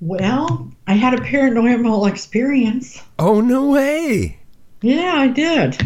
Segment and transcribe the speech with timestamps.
[0.00, 3.02] Well, I had a paranormal experience.
[3.18, 4.38] Oh no way!
[4.80, 5.76] Yeah, I did.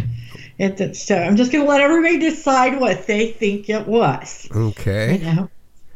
[0.59, 4.49] It, it- so I'm just going to let everybody decide what they think it was.
[4.55, 5.19] You Okay.
[5.19, 5.49] know,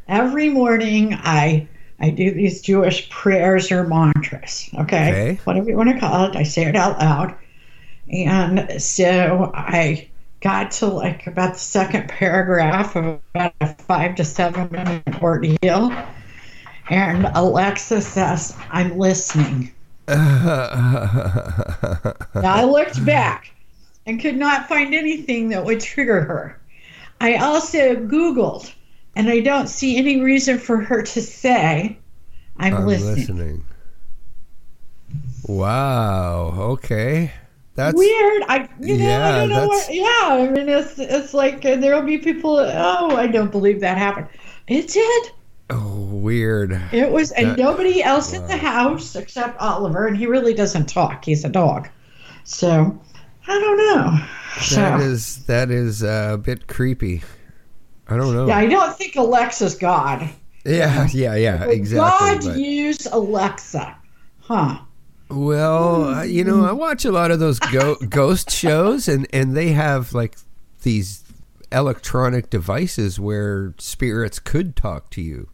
[0.08, 1.68] every morning I
[2.00, 4.68] I do these Jewish prayers or mantras.
[4.74, 5.40] Okay, Okay.
[5.44, 6.36] whatever you want to call it.
[6.36, 7.34] I say it out loud,
[8.10, 10.08] and so I
[10.40, 15.92] got to like about the second paragraph of about a five to seven minute ordeal,
[16.88, 19.72] and Alexa says, "I'm listening."
[20.08, 21.34] I
[22.64, 23.52] looked back
[24.06, 26.60] and could not find anything that would trigger her.
[27.20, 28.72] I also Googled,
[29.16, 31.98] and I don't see any reason for her to say,
[32.58, 33.16] I'm, I'm listening.
[33.16, 33.64] listening.
[35.48, 36.54] Wow.
[36.56, 37.32] Okay.
[37.74, 38.42] That's Weird.
[38.48, 41.76] I, you know, Yeah, I don't know what, yeah, I mean, it's, it's like uh,
[41.76, 44.28] there'll be people, oh, I don't believe that happened.
[44.66, 45.30] It did.
[45.70, 46.80] Oh weird.
[46.92, 50.86] It was, and That- nobody else in the house except Oliver, and he really doesn't
[50.86, 51.24] talk.
[51.24, 51.88] He's a dog.
[52.44, 52.98] So,
[53.48, 54.18] I don't know.
[54.62, 57.22] So, That is that is uh, a bit creepy.
[58.08, 58.46] I don't know.
[58.46, 60.28] yeah, I don't think Alexa's God.
[60.64, 62.36] Yeah, yeah, yeah, exactly.
[62.36, 63.96] God but- use Alexa?
[64.40, 64.78] Huh.
[65.28, 69.56] Well, uh, you know, I watch a lot of those go- ghost shows, and and
[69.56, 70.36] they have like
[70.82, 71.24] these
[71.72, 75.48] electronic devices where spirits could talk to you.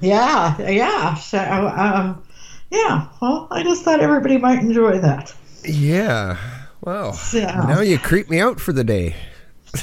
[0.00, 1.14] Yeah, yeah.
[1.14, 2.22] So, um,
[2.70, 3.08] yeah.
[3.20, 5.34] Well, I just thought everybody might enjoy that.
[5.64, 6.36] Yeah.
[6.82, 7.12] Wow.
[7.12, 9.16] So, Now you creep me out for the day.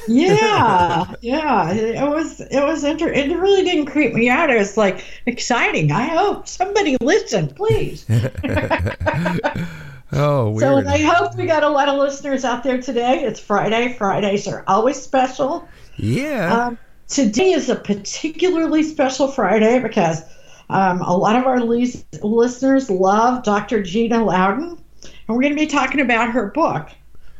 [0.08, 1.71] yeah, yeah.
[1.71, 4.49] It was, it was inter- It really didn't creep me out.
[4.49, 5.92] It was like exciting.
[5.92, 8.05] I hope somebody listened, please.
[10.11, 10.86] Oh, weird.
[10.86, 13.23] So, I hope we got a lot of listeners out there today.
[13.23, 13.93] It's Friday.
[13.97, 15.67] Fridays are always special.
[15.97, 16.67] yeah.
[16.67, 16.77] Um,
[17.08, 20.21] today is a particularly special Friday because
[20.70, 23.83] um, a lot of our lis- listeners love Dr.
[23.83, 26.89] Gina Loudon, and we're going to be talking about her book,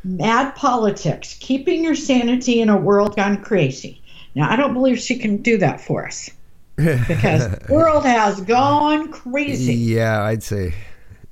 [0.04, 4.02] Mad Politics Keeping Your Sanity in a World Gone Crazy.
[4.36, 6.30] Now, I don't believe she can do that for us
[6.76, 9.74] because the world has gone crazy.
[9.74, 10.74] yeah, I'd say.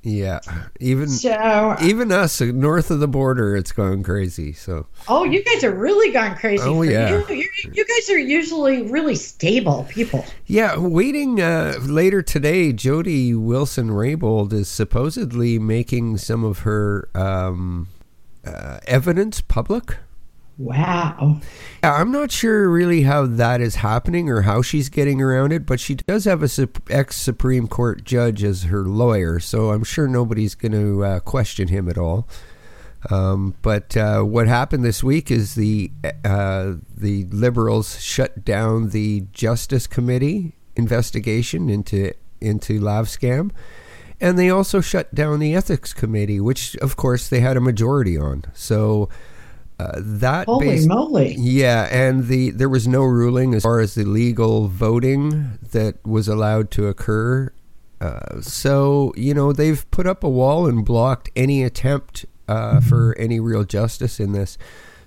[0.03, 0.41] Yeah.
[0.81, 4.51] Even So, even us uh, north of the border, it's gone crazy.
[4.51, 6.63] So oh, you guys are really gone crazy.
[6.63, 7.09] Oh, yeah.
[7.29, 10.25] You, you, you guys are usually really stable people.
[10.45, 17.87] Yeah, waiting uh, later today, Jody Wilson Raybould is supposedly making some of her um,
[18.45, 19.97] uh, evidence public.
[20.57, 21.39] Wow.
[21.81, 25.79] I'm not sure really how that is happening or how she's getting around it, but
[25.79, 30.53] she does have a ex Supreme Court judge as her lawyer, so I'm sure nobody's
[30.53, 32.27] going to uh, question him at all.
[33.09, 35.91] Um, but uh, what happened this week is the
[36.23, 43.51] uh, the liberals shut down the Justice Committee investigation into into Lav scam,
[44.21, 48.17] and they also shut down the Ethics Committee, which of course they had a majority
[48.17, 48.45] on.
[48.53, 49.09] So
[49.79, 51.35] uh, that Holy moly.
[51.35, 56.27] yeah, and the there was no ruling as far as the legal voting that was
[56.27, 57.51] allowed to occur.
[57.99, 63.15] Uh, so you know they've put up a wall and blocked any attempt uh, for
[63.17, 64.57] any real justice in this.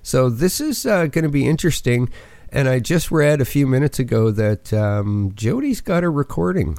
[0.01, 2.09] So this is uh, going to be interesting.
[2.49, 6.77] And I just read a few minutes ago that um, Jody's got a recording.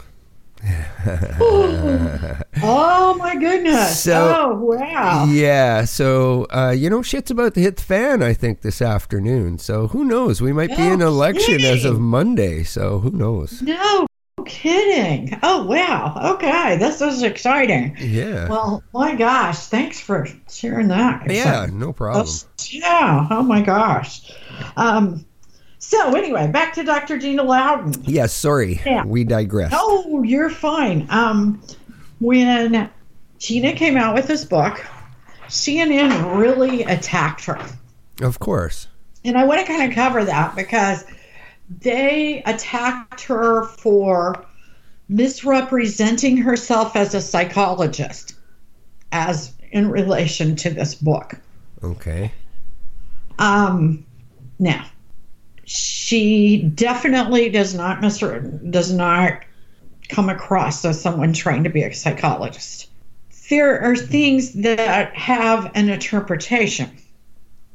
[2.60, 4.00] Oh my goodness!
[4.02, 5.26] So- oh wow!
[5.30, 8.22] Yeah, so uh, you know, shit's about to hit the fan.
[8.22, 9.58] I think this afternoon.
[9.58, 10.40] So who knows?
[10.40, 12.00] We might be in No election as of.
[12.00, 12.62] Monday.
[12.64, 13.62] So who knows?
[13.62, 14.06] No
[14.44, 15.38] kidding!
[15.42, 16.32] Oh wow!
[16.34, 17.96] Okay, this is exciting.
[17.98, 18.48] Yeah.
[18.48, 19.58] Well, my gosh!
[19.66, 21.30] Thanks for sharing that.
[21.30, 22.26] yeah, no problem.
[22.70, 23.26] Yeah.
[23.30, 24.32] Oh my gosh.
[24.76, 25.24] Um.
[25.78, 27.18] So anyway, back to Dr.
[27.18, 27.94] Gina Loudon.
[28.04, 28.80] Yes, sorry.
[28.84, 29.04] Yeah.
[29.04, 29.72] We digress.
[29.74, 31.06] Oh, you're fine.
[31.10, 31.62] Um,
[32.18, 32.90] when
[33.38, 34.84] Gina came out with this book,
[35.46, 37.64] CNN really attacked her.
[38.20, 38.88] Of course.
[39.24, 41.04] And I want to kind of cover that because
[41.80, 44.44] they attacked her for
[45.08, 48.34] misrepresenting herself as a psychologist
[49.12, 51.34] as in relation to this book.
[51.82, 52.32] Okay.
[53.38, 54.04] Um,
[54.58, 54.84] now,
[55.68, 59.42] she definitely does not does not
[60.08, 62.88] come across as someone trying to be a psychologist.
[63.50, 66.90] there are things that have an interpretation.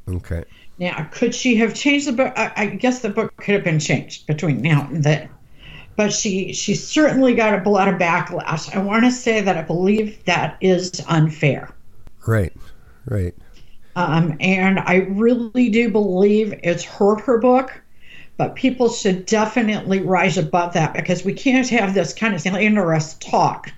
[0.08, 0.44] Okay.
[0.80, 2.34] Now, could she have changed the book?
[2.36, 5.30] I, I guess the book could have been changed between now and then.
[5.96, 8.76] But she she certainly got a lot of backlash.
[8.76, 11.70] I want to say that I believe that is unfair.
[12.26, 12.54] Right.
[13.06, 13.36] Right.
[13.96, 17.83] Um, and I really do believe it's hurt her book.
[18.38, 23.22] But people should definitely rise above that because we can't have this kind of interest
[23.22, 23.72] talk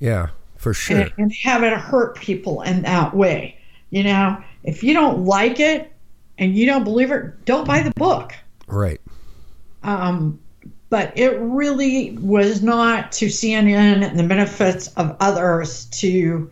[0.00, 1.00] Yeah, for sure.
[1.00, 3.56] and, and have it hurt people in that way.
[3.90, 5.92] You know, if you don't like it
[6.38, 8.34] and you don't believe it, don't buy the book.
[8.66, 9.00] Right.
[9.82, 10.38] Um,
[10.90, 16.50] but it really was not to CNN and the benefits of others to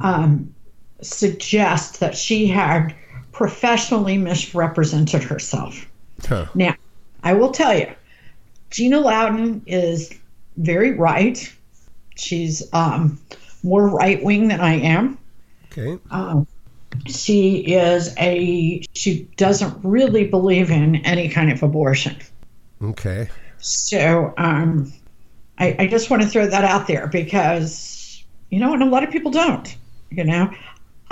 [0.00, 0.54] um,
[1.02, 2.94] suggest that she had
[3.32, 5.86] professionally misrepresented herself.
[6.26, 6.46] Huh.
[6.54, 6.74] Now,
[7.22, 7.92] I will tell you,
[8.70, 10.12] Gina Loudon is
[10.56, 11.52] very right.
[12.16, 13.20] She's um,
[13.62, 15.18] more right wing than I am.
[15.72, 15.98] Okay.
[16.10, 16.46] Um,
[17.06, 22.16] she is a she doesn't really believe in any kind of abortion.
[22.82, 23.28] Okay.
[23.58, 24.92] So um,
[25.58, 29.04] I, I just want to throw that out there because you know, and a lot
[29.04, 29.76] of people don't.
[30.10, 30.52] You know,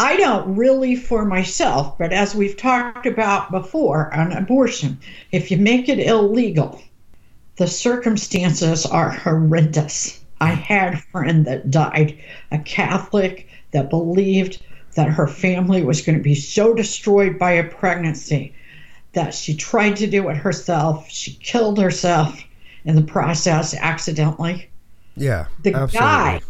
[0.00, 4.99] I don't really for myself, but as we've talked about before on abortion,
[5.33, 6.81] if you make it illegal,
[7.56, 10.21] the circumstances are horrendous.
[10.41, 12.17] I had a friend that died,
[12.53, 14.62] a Catholic that believed
[14.95, 18.55] that her family was going to be so destroyed by a pregnancy
[19.15, 21.11] that she tried to do it herself.
[21.11, 22.41] She killed herself
[22.85, 24.71] in the process accidentally.
[25.17, 25.47] Yeah.
[25.65, 25.99] The absolutely.
[25.99, 26.41] guy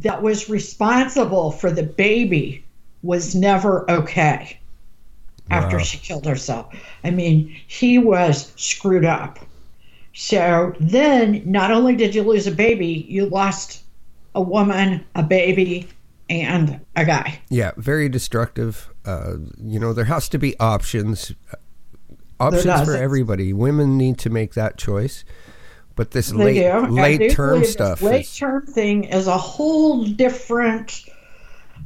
[0.00, 2.64] that was responsible for the baby
[3.02, 4.58] was never okay
[5.50, 5.82] after Wow.
[5.82, 6.74] she killed herself.
[7.04, 9.38] I mean, he was screwed up.
[10.14, 13.82] So then, not only did you lose a baby, you lost
[14.34, 15.88] a woman, a baby,
[16.28, 17.40] and a guy.
[17.48, 18.90] Yeah, very destructive.
[19.04, 21.32] Uh, you know, there has to be options.
[21.52, 21.56] uh,
[22.40, 23.52] Options for everybody.
[23.52, 25.24] Women need to make that choice.
[25.96, 26.86] But this They late do.
[26.86, 31.04] Late term stuff Late is term thing is a whole different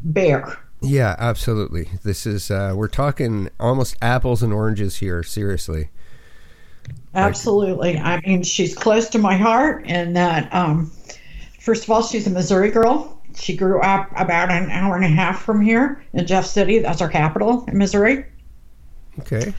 [0.04, 0.58] bear.
[0.82, 1.88] Yeah, absolutely.
[2.02, 5.90] This is uh, we're talking almost apples and oranges here, seriously.
[7.14, 7.98] Absolutely.
[7.98, 10.90] I mean, she's close to my heart, and that, um,
[11.60, 13.20] first of all, she's a Missouri girl.
[13.36, 16.80] She grew up about an hour and a half from here in Jeff City.
[16.80, 18.24] That's our capital in Missouri.
[19.20, 19.54] Okay.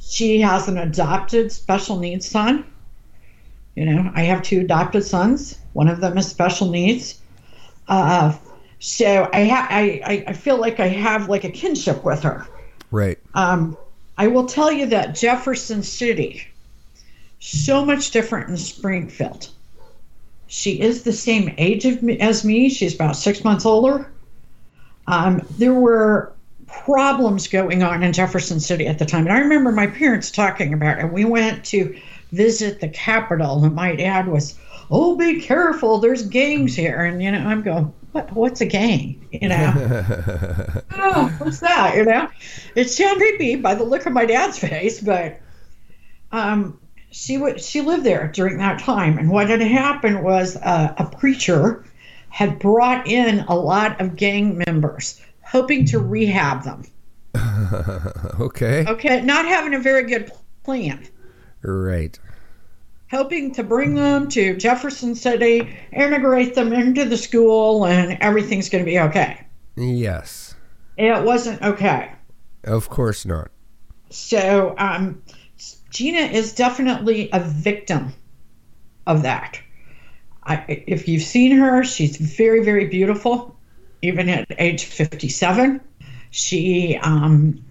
[0.00, 2.64] She has an adopted special needs son.
[3.74, 5.58] You know, I have two adopted sons.
[5.74, 7.20] One of them is special needs.
[7.88, 8.36] Uh,
[8.78, 12.46] so I, ha- I, I feel like I have like a kinship with her.
[12.90, 13.18] Right.
[13.34, 13.76] Um,
[14.18, 16.46] I will tell you that Jefferson City,
[17.40, 19.50] so much different than Springfield.
[20.46, 22.68] She is the same age of me, as me.
[22.68, 24.10] She's about six months older.
[25.06, 26.32] Um, there were
[26.66, 30.72] problems going on in Jefferson City at the time, and I remember my parents talking
[30.72, 31.12] about it.
[31.12, 31.98] We went to
[32.32, 34.54] visit the Capitol, and my dad was,
[34.90, 35.98] "Oh, be careful!
[35.98, 38.32] There's gangs here." And you know, I'm going, "What?
[38.32, 39.72] What's a gang?" You know
[40.92, 41.96] oh, what's that?
[41.96, 42.28] You know,
[42.74, 45.40] it sounded creepy by the look of my dad's face, but
[46.32, 46.80] um,
[47.10, 51.06] she w- she lived there during that time, and what had happened was uh, a
[51.16, 51.84] preacher
[52.30, 56.84] had brought in a lot of gang members, hoping to rehab them.
[58.40, 58.84] okay.
[58.86, 60.30] Okay, not having a very good
[60.64, 61.06] plan.
[61.62, 62.18] Right.
[63.10, 68.84] Hoping to bring them to Jefferson City, integrate them into the school, and everything's going
[68.84, 69.46] to be okay.
[69.76, 70.54] Yes.
[70.96, 72.12] It wasn't okay.
[72.64, 73.50] Of course not.
[74.10, 75.22] So um,
[75.90, 78.12] Gina is definitely a victim
[79.06, 79.60] of that.
[80.42, 83.56] I, if you've seen her, she's very, very beautiful,
[84.02, 85.80] even at age 57.
[86.30, 87.64] She, um,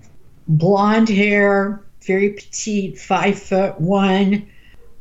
[0.48, 4.48] blonde hair, very petite, five foot one.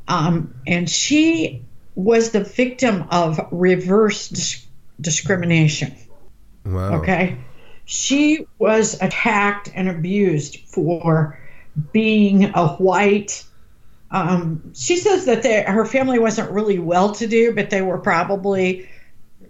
[0.08, 4.66] Um, and she was the victim of reverse dis-
[5.00, 5.94] discrimination.
[6.64, 7.00] Wow.
[7.00, 7.38] Okay.
[7.84, 11.38] She was attacked and abused for
[11.92, 13.44] being a white.
[14.10, 17.98] Um, she says that they, her family wasn't really well to do, but they were
[17.98, 18.88] probably,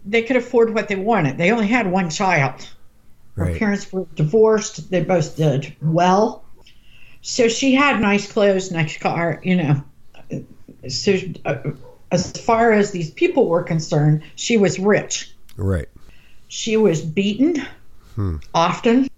[0.04, 1.38] they could afford what they wanted.
[1.38, 2.68] They only had one child.
[3.36, 3.58] Her Right.
[3.58, 4.90] parents were divorced.
[4.90, 6.44] They both did well.
[7.20, 9.82] So she had nice clothes, nice car, you know.
[10.88, 11.56] So uh,
[12.10, 15.88] as far as these people were concerned, she was rich Right.
[16.48, 17.62] she was beaten
[18.54, 19.08] often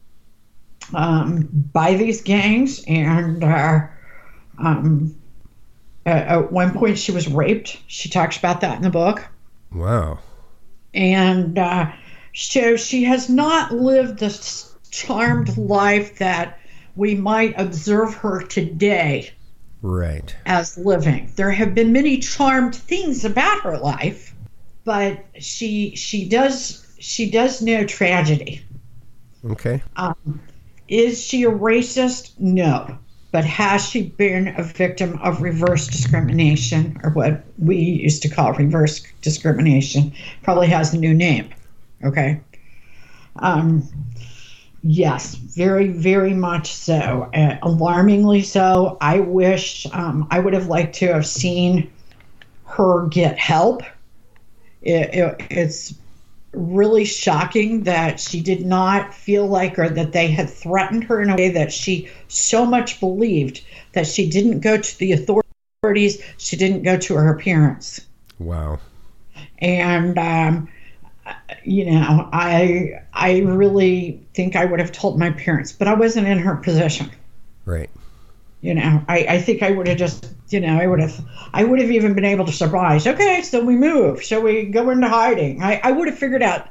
[0.94, 3.80] um, by these gangs, and uh,
[4.58, 5.14] um,
[6.06, 7.78] at, at one point she was raped.
[7.88, 9.26] She talks about that in the book,
[9.72, 10.20] Wow.
[10.94, 11.90] and uh,
[12.34, 14.30] So she has not lived the
[14.90, 16.58] charmed life that
[16.94, 19.30] we might observe her today
[19.86, 20.34] Right.
[20.46, 21.30] as living.
[21.36, 24.34] There have been many charmed things about her life,
[24.84, 28.64] but she she does she does know tragedy.
[29.44, 29.80] Okay.
[29.94, 30.40] Um,
[30.88, 32.32] is she a racist?
[32.40, 32.98] No.
[33.30, 38.54] But has she been a victim of reverse discrimination, or what we used to call
[38.54, 40.12] reverse discrimination?
[40.42, 41.50] Probably has a new name.
[42.02, 42.40] Okay.
[43.36, 43.86] Um,
[44.86, 47.28] yes, very, very much so.
[47.34, 48.96] Uh, alarmingly so.
[49.00, 51.90] I wish um, I would have liked to have seen
[52.64, 53.82] her get help.
[54.82, 55.94] It, it, it's
[56.52, 61.30] really shocking that she did not feel like or that they had threatened her in
[61.30, 63.62] a way that she so much believed
[63.92, 68.00] that she didn't go to the authorities, she didn't go to her parents.
[68.38, 68.78] Wow.
[69.58, 70.68] And um,
[71.64, 76.28] you know, I I really think I would have told my parents, but I wasn't
[76.28, 77.10] in her position.
[77.64, 77.90] Right.
[78.60, 81.20] You know, I, I think I would have just, you know, I would have,
[81.52, 83.06] I would have even been able to surprise.
[83.06, 84.24] Okay, so we move.
[84.24, 85.62] So we go into hiding?
[85.62, 86.68] I, I would have figured out.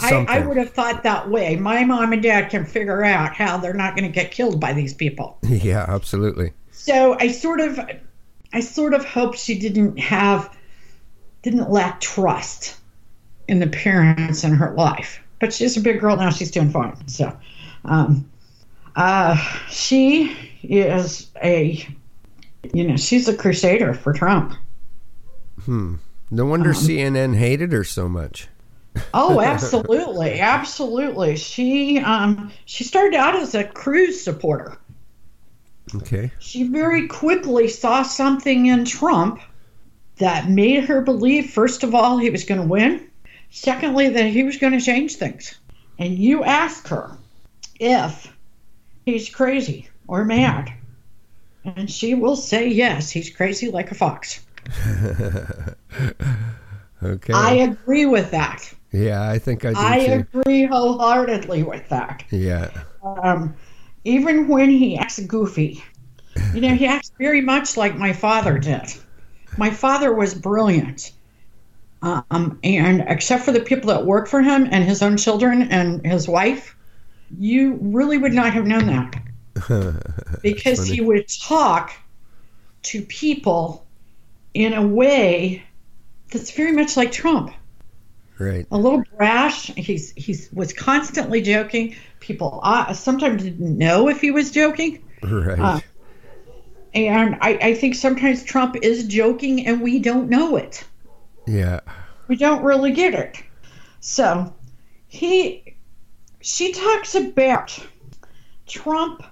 [0.00, 1.56] I, I would have thought that way.
[1.56, 4.72] My mom and dad can figure out how they're not going to get killed by
[4.72, 5.38] these people.
[5.44, 6.52] Yeah, absolutely.
[6.72, 7.78] So I sort of,
[8.52, 10.56] I sort of hope she didn't have,
[11.42, 12.76] didn't lack trust
[13.48, 15.20] in the parents in her life.
[15.40, 16.30] But she's a big girl now.
[16.30, 16.96] She's doing fine.
[17.08, 17.36] So,
[17.84, 18.28] um,
[18.96, 19.36] uh,
[19.68, 21.86] she is a,
[22.72, 24.54] you know, she's a crusader for Trump.
[25.64, 25.96] Hmm.
[26.30, 28.48] No wonder Um, CNN hated her so much.
[29.12, 31.34] Oh, absolutely, absolutely.
[31.34, 34.78] She um she started out as a Cruz supporter.
[35.96, 36.30] Okay.
[36.38, 39.40] She very quickly saw something in Trump
[40.18, 43.08] that made her believe, first of all, he was going to win.
[43.56, 45.54] Secondly, that he was going to change things.
[45.98, 47.16] And you ask her
[47.78, 48.36] if
[49.06, 50.72] he's crazy or mad.
[51.64, 54.44] And she will say, yes, he's crazy like a fox.
[57.02, 57.34] Okay.
[57.34, 58.72] I agree with that.
[58.90, 60.12] yeah, I think I do I too.
[60.40, 62.24] agree wholeheartedly with that.
[62.30, 62.70] Yeah.
[63.02, 63.54] um,
[64.04, 65.84] even when he acts goofy,
[66.54, 68.94] you know, he acts very much like my father did.
[69.58, 71.12] My father was brilliant.
[72.04, 76.04] Um, and except for the people that work for him and his own children and
[76.06, 76.76] his wife,
[77.38, 79.22] you really would not have known that.
[80.42, 81.92] because he would talk
[82.82, 83.86] to people
[84.52, 85.64] in a way
[86.30, 87.54] that's very much like Trump
[88.38, 88.66] Right.
[88.70, 89.66] a little brash.
[89.76, 91.94] He's he's was constantly joking.
[92.20, 95.58] People uh, sometimes didn't know if he was joking, Right.
[95.58, 95.80] Uh,
[96.94, 100.84] and I, I think sometimes Trump is joking and we don't know it.
[101.46, 101.80] Yeah.
[102.28, 103.42] We don't really get it.
[104.00, 104.54] So
[105.08, 105.76] he
[106.40, 107.78] she talks about
[108.66, 109.22] Trump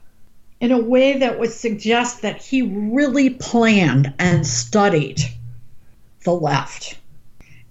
[0.61, 5.21] in a way that would suggest that he really planned and studied
[6.25, 6.99] the left.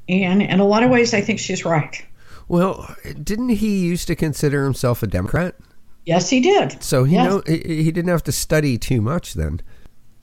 [0.10, 2.04] And in a lot of ways I think she's right.
[2.48, 5.56] Well, didn't he used to consider himself a Democrat?
[6.06, 6.84] Yes, he did.
[6.84, 7.30] So he Yes.
[7.30, 9.62] know he, didn't have to study too much then.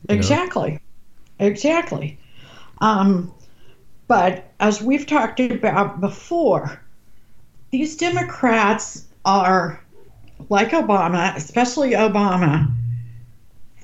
[0.08, 0.14] know?
[0.14, 0.80] Exactly.
[1.38, 2.18] Exactly.
[2.80, 3.32] Um,
[4.08, 6.80] but as we've talked about before,
[7.70, 9.80] these Democrats are
[10.48, 12.70] like Obama, especially Obama.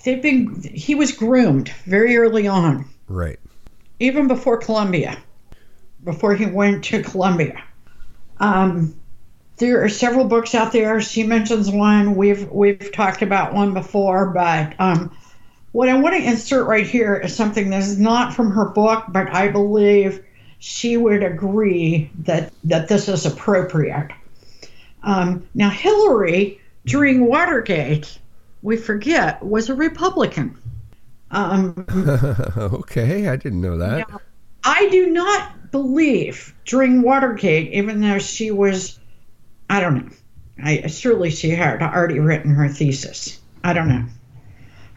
[0.05, 3.39] They've been, he was groomed very early on, Right.
[4.01, 5.19] even before Columbia,
[6.03, 7.63] before he went to Columbia.
[8.41, 8.95] Um,
[9.59, 11.01] there are several books out there.
[11.01, 12.17] She mentions one.
[12.17, 15.17] We've we've talked about one before, but um,
[15.75, 19.07] what I want to insert right here is something that is not from her book,
[19.09, 20.25] but I believe
[20.61, 24.11] she would agree that that this is appropriate.
[25.03, 28.21] Um, now, Hillary during Watergate,
[28.63, 30.57] we forget, was a Republican.
[31.33, 31.85] Um,
[32.57, 33.99] okay, I didn't know that.
[34.09, 34.19] Yeah.
[34.63, 39.01] I do not believe during Watergate, even though she was,
[39.69, 40.13] I don't know,
[40.63, 43.41] I surely she had already written her thesis.
[43.65, 44.05] I don't know.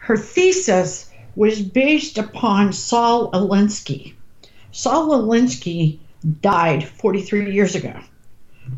[0.08, 4.14] Her thesis was based upon Saul Alinsky.
[4.72, 5.98] Saul Alinsky
[6.40, 7.92] died 43 years ago,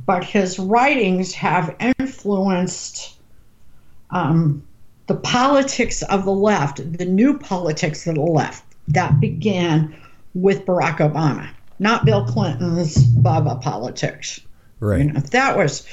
[0.06, 3.14] but his writings have influenced
[4.10, 4.64] um,
[5.06, 9.94] the politics of the left, the new politics of the left that began
[10.34, 14.40] with Barack Obama, not Bill Clinton's Bubba politics.
[14.80, 14.98] Right.
[14.98, 15.86] You know, that was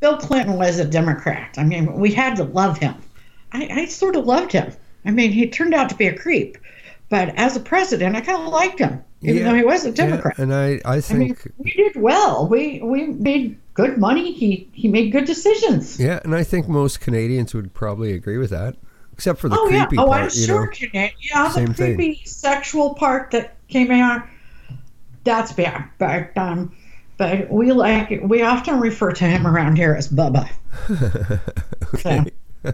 [0.00, 1.54] Bill Clinton was a Democrat.
[1.58, 2.96] I mean, we had to love him.
[3.52, 4.72] I, I sort of loved him.
[5.04, 6.58] I mean, he turned out to be a creep,
[7.08, 9.02] but as a president, I kind of liked him.
[9.22, 10.38] even Yeah, though he was a Yeah, Democrat.
[10.38, 12.46] and I, I I mean, think, we did well.
[12.48, 14.32] We we made good money.
[14.32, 15.98] He he made good decisions.
[15.98, 18.76] yeah, and I think most Canadians would probably agree with that,
[19.12, 19.86] except for the oh yeah.
[19.86, 20.18] creepy Oh, part.
[20.22, 20.66] I'm you sure.
[20.66, 21.12] know, Jeanette.
[21.20, 21.96] Yeah, the Same thing.
[21.96, 24.26] creepy sexual part that came out.
[25.24, 25.84] That's bad.
[25.98, 26.74] But um,
[27.18, 30.48] but we like we often refer to him around here as Bubba.
[31.98, 32.24] So,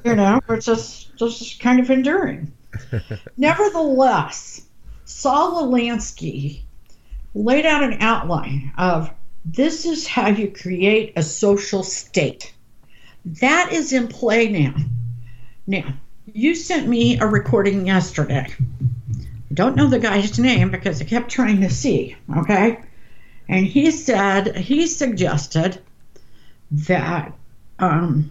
[0.05, 2.52] you know, we're just just kind of enduring.
[3.37, 4.62] Nevertheless,
[5.05, 6.62] Saul Alinsky
[7.35, 9.11] laid out an outline of
[9.45, 12.52] this is how you create a social state.
[13.25, 14.75] That is in play now.
[15.66, 15.95] Now,
[16.33, 18.47] you sent me a recording yesterday.
[18.49, 22.81] I don't know the guy's name because I kept trying to see, okay?
[23.49, 25.81] And he said, he suggested
[26.71, 27.33] that
[27.78, 28.31] um,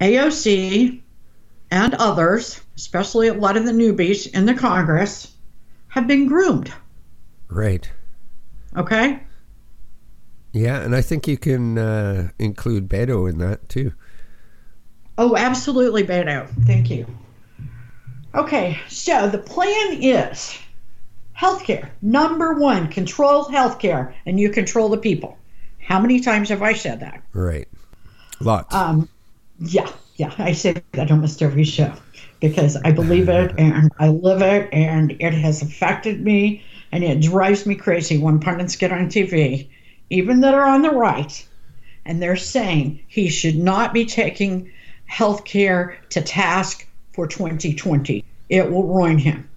[0.00, 1.00] AOC
[1.70, 5.32] and others, especially a lot of the newbies in the Congress,
[5.88, 6.72] have been groomed,
[7.48, 7.90] right.
[8.76, 9.20] okay?
[10.52, 13.92] Yeah, and I think you can uh, include Beto in that too.
[15.18, 16.48] Oh, absolutely, Beto.
[16.64, 17.06] Thank you.
[18.34, 20.58] Okay, so the plan is
[21.36, 21.90] healthcare.
[22.02, 25.36] Number one, control healthcare, and you control the people.
[25.78, 27.22] How many times have I said that?
[27.32, 27.68] Right.
[28.40, 28.74] Lots.
[28.74, 29.08] Um,
[29.60, 31.92] yeah, yeah, I say that almost every show
[32.40, 36.62] because I believe it and I live it, and it has affected me,
[36.92, 39.68] and it drives me crazy when pundits get on TV,
[40.10, 41.46] even that are on the right,
[42.04, 44.70] and they're saying he should not be taking
[45.06, 48.24] health care to task for 2020.
[48.48, 49.48] It will ruin him.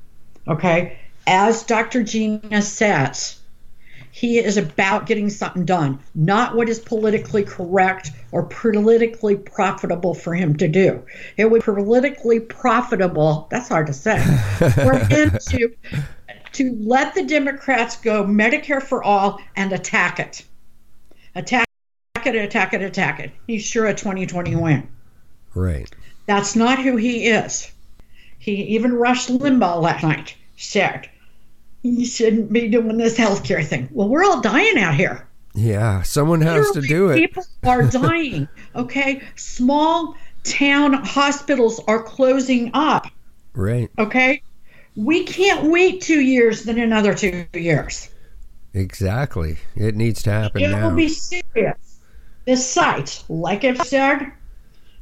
[0.48, 0.98] Okay?
[1.28, 2.04] As Dr.
[2.04, 3.38] Gina says,
[4.12, 10.34] he is about getting something done, not what is politically correct or politically profitable for
[10.34, 11.04] him to do.
[11.38, 14.20] It would be politically profitable, that's hard to say,
[14.58, 15.74] for him to,
[16.54, 20.44] to let the Democrats go Medicare for all and attack it.
[21.34, 21.66] Attack
[22.26, 23.32] it, attack it, attack it.
[23.48, 24.90] He's sure a 2020 win.
[25.56, 25.90] right.
[26.28, 27.72] That's not who he is.
[28.38, 31.10] He even Rush Limbaugh last night said
[31.84, 33.90] he shouldn't be doing this healthcare thing.
[33.92, 35.28] Well, we're all dying out here.
[35.54, 37.18] Yeah, someone has to do it.
[37.18, 38.48] People are dying.
[38.76, 43.08] Okay, small town hospitals are closing up.
[43.54, 43.90] Right.
[43.98, 44.42] Okay,
[44.96, 48.10] we can't wait two years then another two years.
[48.74, 49.58] Exactly.
[49.76, 50.88] It needs to happen It now.
[50.90, 52.00] will be serious.
[52.46, 54.32] This site, like I've said,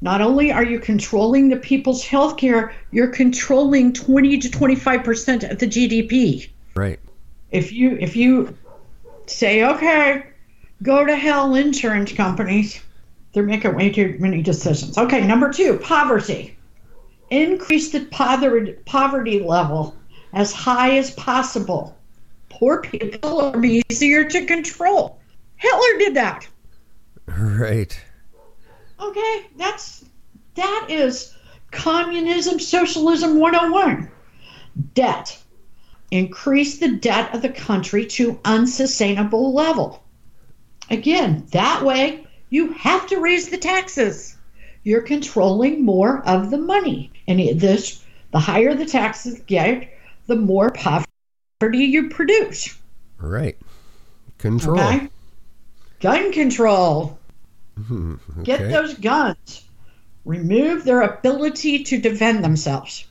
[0.02, 5.60] not only are you controlling the people's health care, you're controlling 20 to 25% of
[5.60, 6.50] the GDP.
[6.80, 7.00] Right.
[7.52, 8.58] If you if you
[9.26, 10.28] say, okay,
[10.82, 12.82] go to hell insurance companies,
[13.34, 14.98] they're making way too many decisions.
[14.98, 16.58] Okay, number two, poverty.
[17.30, 19.96] Increase the poverty poverty level
[20.34, 21.96] as high as possible.
[22.50, 25.20] Poor people are easier to control.
[25.58, 26.48] Hitler did that.
[27.28, 28.00] Right.
[29.00, 30.06] Okay, that's
[30.56, 31.36] that is
[31.72, 34.10] communism, socialism 101.
[34.94, 35.38] Debt.
[36.12, 40.04] Increase the debt of the country to unsustainable level.
[40.90, 44.36] Again, that way you have to raise the taxes.
[44.84, 47.12] You're controlling more of the money.
[47.28, 49.90] And this the higher the taxes get,
[50.28, 51.06] the more poverty
[51.86, 52.78] you produce.
[53.18, 53.58] Right.
[54.38, 54.80] Control.
[54.80, 55.10] Okay?
[56.00, 57.20] Gun control.
[57.76, 59.66] Hmm, Get those guns.
[60.26, 63.06] Remove their ability to defend themselves.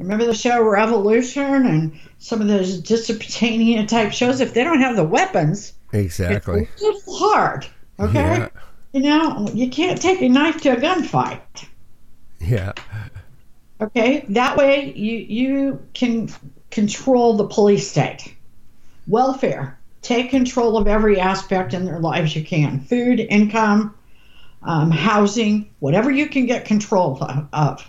[0.00, 4.40] Remember the show Revolution and some of those dystopian type shows?
[4.40, 6.62] If they don't have the weapons, Exactly.
[6.72, 7.66] it's a little hard.
[7.98, 8.14] Okay?
[8.14, 8.48] Yeah.
[8.92, 11.66] You know, you can't take a knife to a gunfight.
[12.40, 12.72] Yeah.
[13.78, 14.24] Okay?
[14.30, 16.30] That way you, you can
[16.70, 18.34] control the police state.
[19.06, 19.78] Welfare.
[20.00, 23.94] Take control of every aspect in their lives you can food, income,
[24.62, 27.86] um, housing, whatever you can get control of.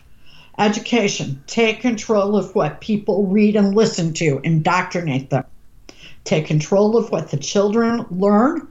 [0.62, 1.44] Education.
[1.48, 5.44] Take control of what people read and listen to, indoctrinate them.
[6.24, 8.68] Take control of what the children learn.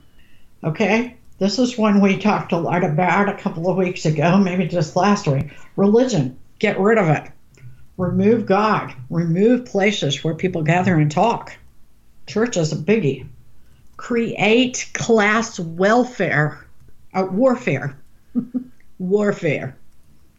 [0.62, 1.16] Okay?
[1.38, 4.94] This is one we talked a lot about a couple of weeks ago, maybe just
[4.94, 5.50] last week.
[5.74, 6.38] Religion.
[6.60, 7.28] Get rid of it.
[7.96, 8.94] Remove God.
[9.08, 11.56] Remove places where people gather and talk.
[12.28, 13.26] Church is a biggie.
[13.96, 16.64] Create class welfare,
[17.14, 17.98] uh, warfare.
[19.00, 19.76] warfare.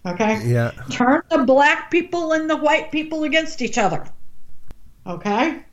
[0.06, 0.42] Okay?
[0.46, 0.72] Yeah.
[0.90, 4.06] Turn the black people and the white people against each other.
[5.06, 5.64] Okay?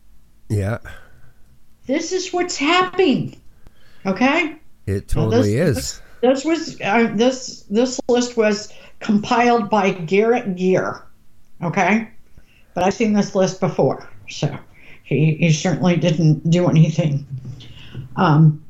[0.49, 0.79] Yeah.
[1.87, 3.41] This is what's happening.
[4.05, 4.57] Okay?
[4.87, 6.03] It totally this- is.
[6.21, 11.05] This was uh, this this list was compiled by Garrett Gear.
[11.63, 12.11] Okay?
[12.75, 14.09] But I've seen this list before.
[14.29, 14.57] So,
[15.05, 17.25] He, he certainly didn't do anything.
[18.17, 18.65] Um,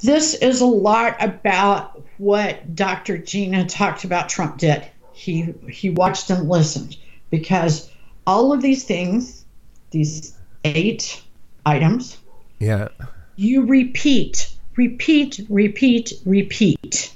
[0.00, 3.18] this is a lot about what Dr.
[3.18, 4.86] Gina talked about Trump did.
[5.20, 6.96] He he watched and listened
[7.28, 7.90] because
[8.26, 9.44] all of these things,
[9.90, 11.20] these eight
[11.66, 12.16] items,
[12.58, 12.88] Yeah.
[13.36, 17.14] you repeat, repeat, repeat, repeat.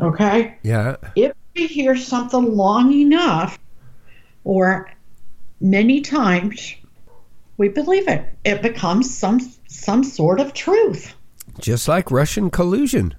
[0.00, 0.56] Okay?
[0.64, 0.96] Yeah.
[1.14, 3.60] If we hear something long enough
[4.42, 4.90] or
[5.60, 6.74] many times,
[7.58, 8.24] we believe it.
[8.44, 11.14] It becomes some some sort of truth.
[11.60, 13.14] Just like Russian collusion.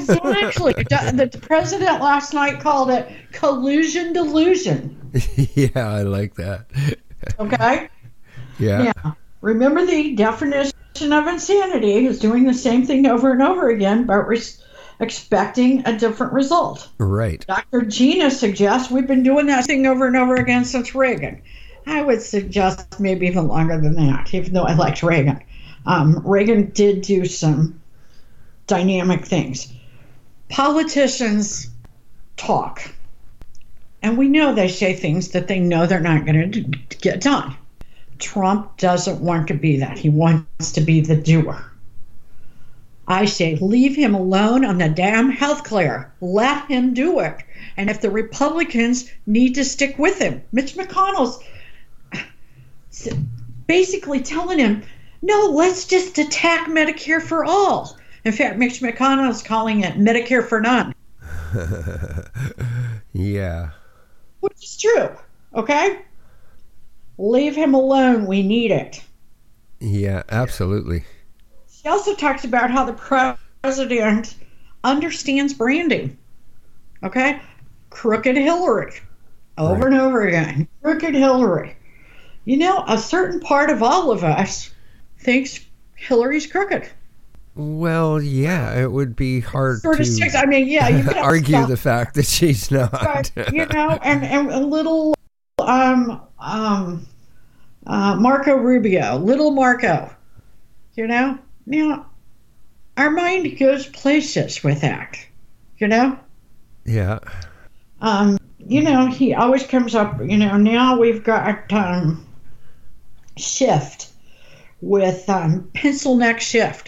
[0.00, 0.72] Exactly.
[0.76, 5.10] the, the president last night called it collusion delusion.
[5.36, 6.66] yeah, I like that.
[7.38, 7.88] Okay?
[8.58, 8.82] Yeah.
[8.82, 9.12] Yeah.
[9.40, 10.72] Remember the definition
[11.12, 14.62] of insanity is doing the same thing over and over again, but res-
[15.00, 16.88] expecting a different result.
[16.98, 17.44] Right.
[17.46, 17.82] Dr.
[17.82, 21.42] Gina suggests we've been doing that thing over and over again since Reagan.
[21.86, 25.42] I would suggest maybe even longer than that, even though I liked Reagan.
[25.86, 27.80] Um, Reagan did do some
[28.66, 29.70] dynamic things.
[30.48, 31.68] Politicians
[32.36, 32.92] talk,
[34.02, 36.60] and we know they say things that they know they're not going to
[36.98, 37.56] get done.
[38.18, 39.98] Trump doesn't want to be that.
[39.98, 41.70] He wants to be the doer.
[43.06, 46.12] I say, leave him alone on the damn health care.
[46.20, 47.36] Let him do it.
[47.76, 51.42] And if the Republicans need to stick with him, Mitch McConnell's
[53.66, 54.82] basically telling him,
[55.20, 57.96] no, let's just attack Medicare for all.
[58.24, 60.94] In fact, Mitch McConnell's calling it Medicare for none,
[63.12, 63.70] Yeah.
[64.40, 65.10] which is true.
[65.54, 66.00] Okay?
[67.18, 68.26] Leave him alone.
[68.26, 69.02] We need it.
[69.80, 71.04] Yeah, absolutely.
[71.70, 74.34] She also talks about how the president
[74.82, 76.16] understands branding.
[77.02, 77.40] Okay?
[77.90, 78.92] Crooked Hillary.
[79.58, 79.92] Over Right.
[79.92, 80.66] and over again.
[80.82, 81.76] Crooked Hillary.
[82.46, 84.70] You know, a certain part of all of us
[85.20, 85.60] thinks
[85.94, 86.88] Hillary's crooked.
[87.56, 90.34] Well, yeah, it would be hard Sort of to six.
[90.34, 92.90] I mean, yeah, you argue the fact that she's not.
[92.90, 95.14] but, you know, and, and a little
[95.58, 97.06] um um
[97.86, 100.14] uh, Marco Rubio, little Marco.
[100.94, 101.38] You know?
[101.66, 102.06] Now
[102.96, 105.16] our mind goes places with that.
[105.78, 106.18] You know?
[106.84, 107.18] yeah.
[108.00, 112.26] Um, you know, he always comes up, you know, now we've got um
[113.36, 114.12] Schiff
[114.80, 116.84] with um pencil neck Schiff.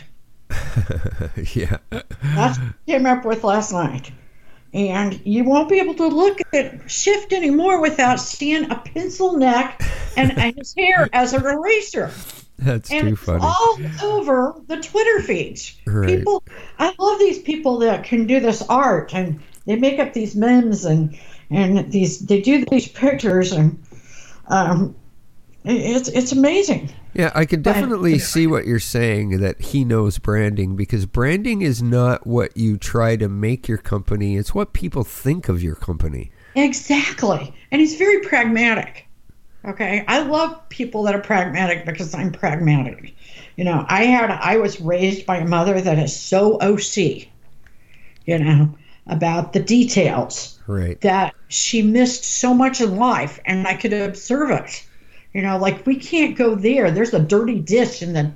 [1.55, 1.79] yeah.
[2.23, 4.13] That's what he came up with last night.
[4.73, 9.81] And you won't be able to look at Schiff anymore without seeing a pencil neck
[10.17, 12.11] and, and his hair as an eraser.
[12.59, 13.41] That's And too funny.
[13.43, 15.79] all over the Twitter feeds.
[15.87, 16.19] Right.
[16.19, 16.43] People,
[16.79, 20.85] I love these people that can do this art and they make up these memes
[20.85, 21.19] and
[21.51, 23.83] and these they do these pictures and
[24.49, 24.95] um,
[25.65, 26.91] it's it's amazing.
[27.19, 31.63] Yeah, I can But- definitely see what you're saying that he knows branding because branding
[31.63, 35.75] is not what you try to make your company, it's what people think of your
[35.77, 36.31] company.
[36.55, 37.55] Exactly.
[37.71, 39.07] And he's very pragmatic.
[39.67, 40.05] Okay.
[40.07, 43.15] I love people that are pragmatic because I'm pragmatic.
[43.57, 47.29] You know, I had I was raised by a mother that is so OC,
[48.27, 48.75] you know,
[49.07, 51.01] about the details Right.
[51.01, 54.85] that she missed so much in life and I could observe it.
[55.37, 56.91] You know, like we can't go there.
[56.91, 58.33] There's a dirty dish in the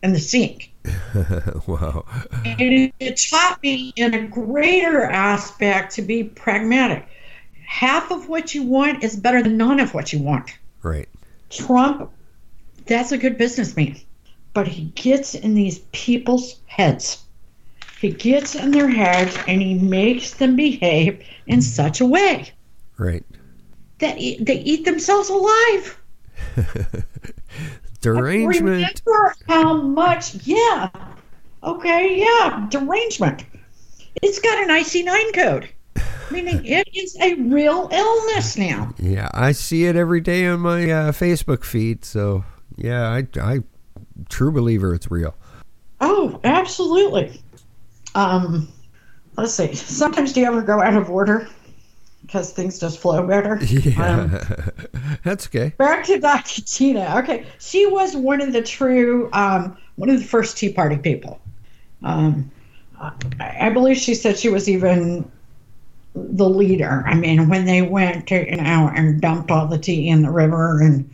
[0.00, 0.72] in the sink.
[1.66, 2.04] wow.
[2.44, 7.08] And it, it taught me in a greater aspect to be pragmatic.
[7.66, 10.56] Half of what you want is better than none of what you want.
[10.84, 11.08] Right.
[11.50, 12.12] Trump,
[12.86, 13.96] that's a good businessman,
[14.54, 17.24] but he gets in these people's heads.
[18.00, 22.52] He gets in their heads and he makes them behave in such a way
[22.98, 23.24] Right.
[23.98, 25.98] that e- they eat themselves alive.
[28.00, 29.02] Derangement.
[29.04, 30.90] Remember how much, yeah.
[31.62, 33.44] Okay, yeah, derangement.
[34.22, 35.68] It's got an IC9 code,
[36.30, 38.94] meaning it is a real illness now.
[38.98, 42.04] Yeah, I see it every day on my uh, Facebook feed.
[42.04, 42.44] So,
[42.76, 43.60] yeah, I, I
[44.28, 45.34] true believer it's real.
[46.00, 47.40] Oh, absolutely.
[48.14, 48.68] Um,
[49.36, 49.74] let's see.
[49.74, 51.48] Sometimes do you ever go out of order
[52.26, 53.60] because things just flow better?
[53.66, 54.06] Yeah.
[54.06, 55.72] Um, That's okay.
[55.76, 56.62] back to Dr.
[56.62, 57.18] Tina.
[57.18, 61.40] Okay, she was one of the true, um, one of the first Tea Party people.
[62.02, 62.50] Um,
[63.40, 65.30] I, believe she said she was even
[66.14, 67.04] the leader.
[67.06, 70.30] I mean, when they went to you know and dumped all the tea in the
[70.30, 71.08] river and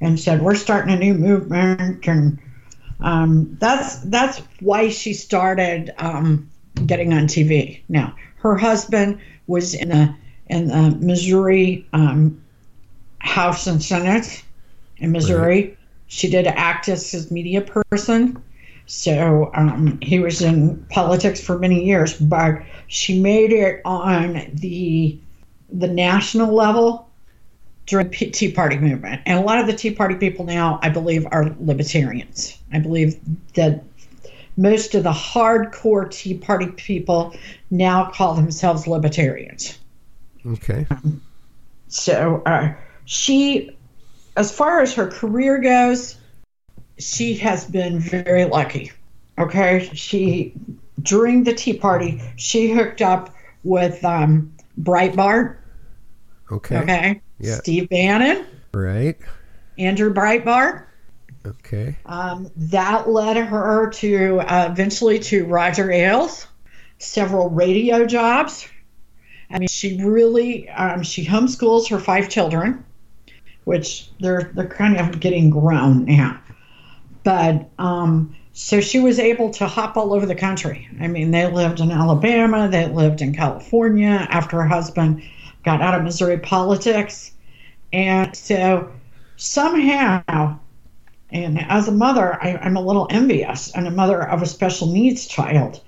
[0.00, 2.38] and said we're starting a new movement and
[3.00, 6.50] um, that's that's why she started um,
[6.86, 7.82] getting on TV.
[7.88, 10.14] Now her husband was in the
[10.48, 12.42] in the Missouri um,
[13.18, 14.42] House and Senate
[14.98, 18.42] in Missouri, she did act as his media person.
[18.86, 25.18] So um, he was in politics for many years, but she made it on the
[25.70, 27.08] the national level
[27.84, 29.20] during the Tea Party movement.
[29.26, 32.58] And a lot of the Tea Party people now, I believe, are libertarians.
[32.72, 33.18] I believe
[33.54, 33.84] that
[34.56, 37.34] most of the hardcore Tea Party people
[37.70, 39.78] now call themselves libertarians.
[40.48, 40.86] Okay.
[41.88, 43.76] So uh, she,
[44.36, 46.16] as far as her career goes,
[46.98, 48.92] she has been very lucky.
[49.38, 50.54] Okay, she
[51.02, 55.56] during the Tea Party, she hooked up with um, Breitbart.
[56.50, 56.78] Okay.
[56.78, 57.54] Okay, Yeah.
[57.56, 59.16] Steve Bannon, Right.
[59.78, 60.84] Andrew Breitbart.
[61.46, 61.96] Okay.
[62.04, 66.46] Um, that led her to uh, eventually to Roger Ailes,
[66.98, 68.66] several radio jobs.
[69.50, 72.84] I mean, she really um, she homeschools her five children,
[73.64, 76.40] which they're they're kind of getting grown now.
[77.24, 80.88] But um, so she was able to hop all over the country.
[81.00, 85.22] I mean, they lived in Alabama, they lived in California after her husband
[85.64, 87.32] got out of Missouri politics,
[87.92, 88.92] and so
[89.36, 90.58] somehow
[91.30, 94.86] and as a mother, I, I'm a little envious, and a mother of a special
[94.86, 95.82] needs child,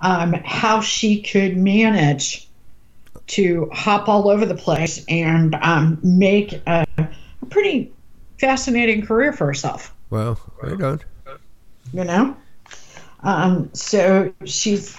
[0.00, 2.48] um, how she could manage
[3.32, 7.92] to hop all over the place and um, make a, a pretty
[8.38, 9.94] fascinating career for herself.
[10.10, 11.00] Well, right on.
[11.92, 12.36] You know,
[13.20, 14.96] um, so she's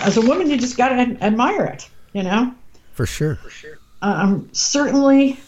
[0.00, 1.88] as a woman, you just got to admire it.
[2.12, 2.54] You know,
[2.92, 3.36] For sure.
[3.36, 3.78] For sure.
[4.02, 5.38] um, certainly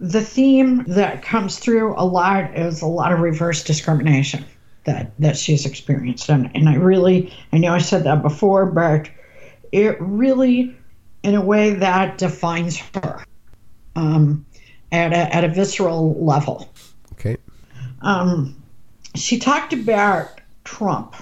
[0.00, 4.44] the theme that comes through a lot is a lot of reverse discrimination
[4.84, 9.10] that that she's experienced and, and i really i know i said that before but
[9.72, 10.74] it really
[11.22, 13.24] in a way that defines her
[13.96, 14.46] um,
[14.92, 16.72] at, a, at a visceral level
[17.12, 17.36] Okay.
[18.02, 18.54] um,
[19.14, 21.14] she talked about Trump,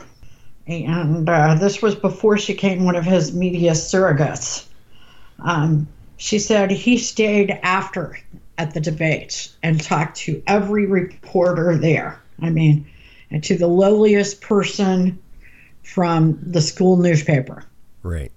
[0.66, 4.66] and uh, this was before she became one of his media surrogates.
[5.38, 8.18] Um, she said he stayed after
[8.58, 12.20] at the debate and talked to every reporter there.
[12.40, 12.86] I mean,
[13.30, 15.18] and to the lowliest person
[15.82, 17.64] from the school newspaper.
[18.02, 18.32] Right.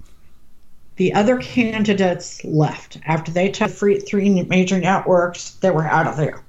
[1.00, 5.52] The other candidates left after they took three, three major networks.
[5.52, 6.44] They were out of there.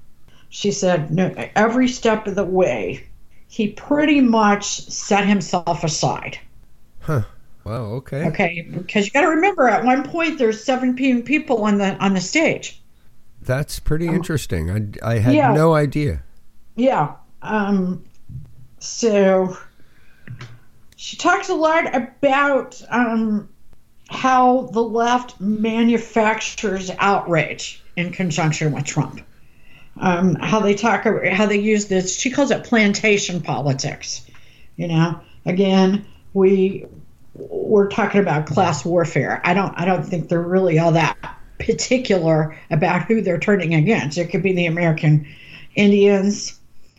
[0.48, 3.06] She said, no, every step of the way,
[3.46, 6.36] he pretty much set himself aside.
[6.98, 7.22] Huh.
[7.62, 7.84] Wow.
[8.02, 8.26] Okay.
[8.26, 12.14] Okay, because you got to remember, at one point there's 17 people on the on
[12.14, 12.82] the stage.
[13.40, 14.98] That's pretty interesting.
[15.00, 15.52] I, I had Yeah.
[15.52, 16.24] no idea.
[16.74, 17.14] Yeah.
[17.42, 18.04] Um.
[18.80, 19.56] So
[20.96, 23.48] she talks a lot about um
[24.10, 29.22] how the left manufactures outrage in conjunction with Trump.
[29.98, 32.18] Um, how they talk, how they use this.
[32.18, 34.26] She calls it plantation politics.
[34.76, 36.86] You know, again, we
[37.34, 39.40] we're talking about class warfare.
[39.44, 41.16] I don't, I don't think they're really all that
[41.58, 44.18] particular about who they're turning against.
[44.18, 45.26] It could be the American
[45.76, 46.58] Indians,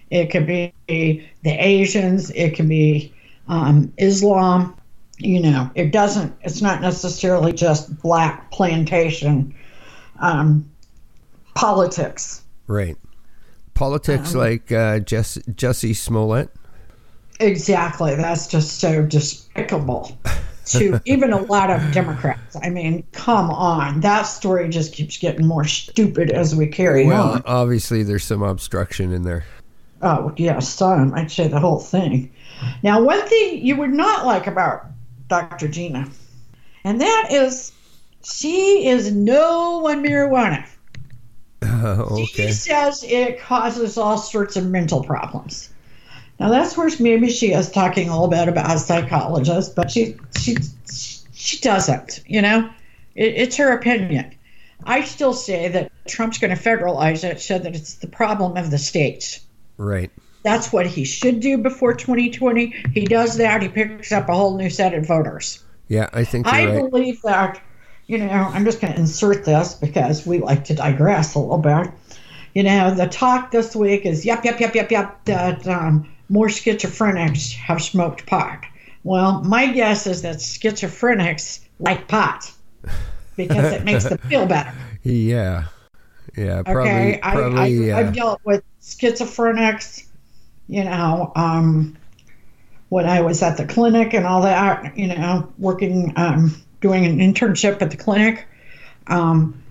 [0.10, 3.14] it could be the Asians, it could be
[3.48, 4.76] um, Islam.
[5.24, 6.36] You know, it doesn't.
[6.42, 9.54] It's not necessarily just black plantation
[10.20, 10.70] um,
[11.56, 12.42] politics.
[12.68, 12.98] Right.
[13.74, 16.50] Politics like uh, Jess, Jesse Smollett.
[17.40, 18.16] Exactly.
[18.16, 20.16] That's just so despicable
[20.68, 22.56] to even a lot of Democrats.
[22.62, 24.02] I mean, come on.
[24.02, 27.44] That story just keeps getting more stupid as we carry Well, on.
[27.46, 29.44] obviously there's some obstruction in there.
[30.04, 31.14] Oh, yeah, some.
[31.14, 32.32] I'd say the whole thing.
[32.84, 34.86] Now, one thing you would not like about
[35.32, 35.70] Dr.
[35.70, 36.10] Gina,
[36.84, 37.72] and that is
[38.22, 40.68] she is no on marijuana.
[41.62, 45.70] Uh, She says it causes all sorts of mental problems.
[46.38, 50.18] Now that's where maybe she is talking a little bit about a psychologist, but she
[50.38, 50.58] she
[51.34, 52.22] she doesn't.
[52.28, 52.70] You know,
[53.16, 54.36] it, it's her opinion.
[54.84, 58.70] I still say that Trump's going to federalize it so that it's the problem of
[58.70, 59.40] the states.
[59.78, 60.12] Right.
[60.44, 62.74] That's what he should do before 2020.
[62.94, 65.64] He does that, he picks up a whole new set of voters.
[65.88, 66.90] Yeah, I think I right.
[66.90, 67.62] believe that,
[68.08, 71.58] you know, I'm just going to insert this because we like to digress a little
[71.58, 71.92] bit.
[72.54, 76.48] You know, the talk this week is yep, yep, yep, yep, yep, that um, more
[76.48, 78.66] schizophrenics have smoked pot.
[79.04, 82.52] Well, my guess is that schizophrenics like pot
[83.36, 84.74] because it makes them feel better.
[85.04, 85.66] Yeah.
[86.38, 86.92] Yeah, probably.
[86.92, 90.06] Okay, probably I, uh, I've dealt with schizophrenics,
[90.72, 91.98] you know, um,
[92.88, 97.20] when I was at the clinic and all that, you know, working, um, doing an
[97.20, 98.48] internship at the clinic.
[99.08, 99.62] Um,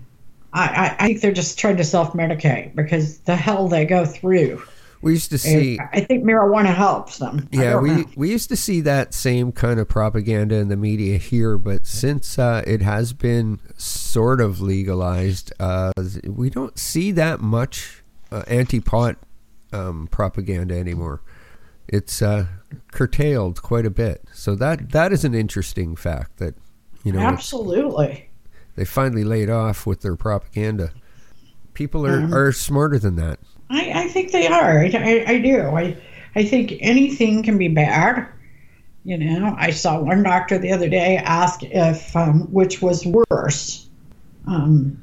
[0.53, 4.05] I, I, I think they're just trying to self medicate because the hell they go
[4.05, 4.61] through.
[5.01, 5.79] We used to see.
[5.79, 7.49] And I think marijuana helps them.
[7.51, 8.05] Yeah, we know.
[8.15, 12.37] we used to see that same kind of propaganda in the media here, but since
[12.37, 15.93] uh, it has been sort of legalized, uh,
[16.27, 19.17] we don't see that much uh, anti-pot
[19.73, 21.21] um, propaganda anymore.
[21.87, 22.45] It's uh,
[22.91, 26.55] curtailed quite a bit, so that that is an interesting fact that
[27.03, 28.29] you know Absolutely.
[28.75, 30.91] they finally laid off with their propaganda.
[31.73, 32.33] People are, Mhm.
[32.33, 33.39] are smarter than that.
[33.69, 34.79] I, I think they are.
[34.79, 35.61] I, I, I do.
[35.61, 35.97] I,
[36.35, 38.27] I think anything can be bad.
[39.03, 43.89] You know, I saw one doctor the other day ask if um, which was worse,
[44.47, 45.01] um,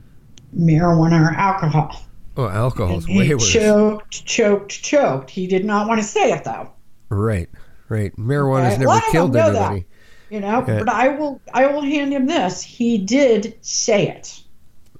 [0.57, 2.01] marijuana or alcohol.
[2.39, 3.53] Oh, alcohol's And he way worse.
[3.53, 5.29] choked, choked, choked.
[5.29, 6.71] He did not want to say it though.
[7.09, 7.49] Right,
[7.89, 8.15] right.
[8.17, 9.73] Marijuana's Okay, never well, killed know that.
[9.73, 9.87] anybody.
[10.31, 10.79] You know, Yeah.
[10.79, 12.63] but I will, I will hand him this.
[12.63, 14.41] He did say it.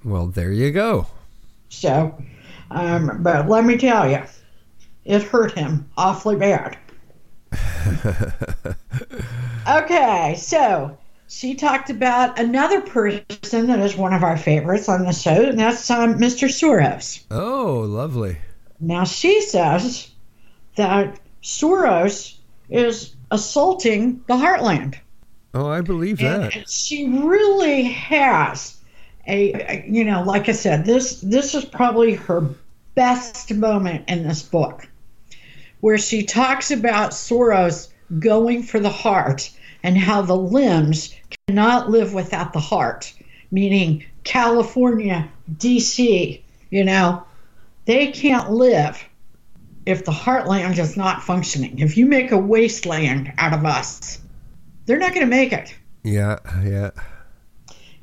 [0.03, 1.07] Well, there you go.
[1.69, 2.17] So,
[2.71, 4.21] um, but let me tell you,
[5.05, 6.77] it hurt him awfully bad.
[9.69, 10.97] okay, so
[11.29, 15.59] she talked about another person that is one of our favorites on the show, and
[15.59, 16.47] that's um, Mr.
[16.49, 17.23] Soros.
[17.29, 18.37] Oh, lovely.
[18.79, 20.09] Now, she says
[20.75, 22.35] that Soros
[22.69, 24.95] is assaulting the heartland.
[25.53, 26.55] Oh, I believe that.
[26.55, 28.77] And she really has
[29.27, 32.49] a, a- you know, like I said, this this is probably her
[32.95, 34.87] best moment in this book,
[35.79, 39.51] where she talks about Soros going for the heart
[39.83, 41.13] and how the limbs
[41.47, 43.13] cannot live without the heart,
[43.51, 46.43] meaning California, D.C.
[46.69, 47.23] You know,
[47.85, 49.03] they can't live
[49.85, 51.79] if the heartland is not functioning.
[51.79, 54.19] If you make a wasteland out of us,
[54.85, 55.75] they're not going to make it.
[56.03, 56.91] Yeah, yeah.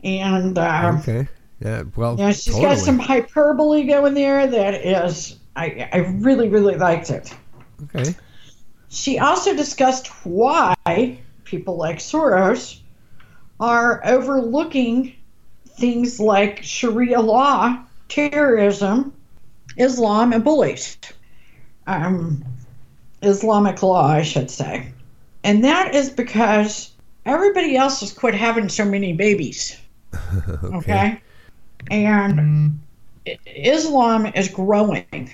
[0.03, 1.29] And um, Okay.
[1.61, 2.63] Yeah, well, you know, she's totally.
[2.65, 7.35] got some hyperbole going there that is, I, I really, really liked it.
[7.85, 8.15] Okay.
[8.89, 12.79] She also discussed why people like Soros
[13.59, 15.15] are overlooking
[15.67, 17.79] things like Sharia law,
[18.09, 19.15] terrorism,
[19.79, 20.99] Islam, and bullies.
[21.87, 22.45] Um,
[23.23, 24.93] Islamic law, I should say.
[25.45, 26.93] And that is because
[27.25, 29.81] everybody else has quit having so many babies.
[30.65, 31.21] okay?
[31.91, 32.81] And
[33.27, 35.31] I- Islam is growing.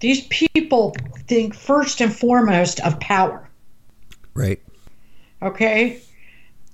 [0.00, 0.94] These people
[1.26, 3.48] think first and foremost of power.
[4.34, 4.60] Right.
[5.42, 6.00] Okay.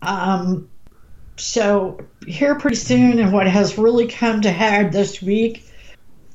[0.03, 0.68] Um,
[1.37, 5.68] so here pretty soon, and what has really come to head this week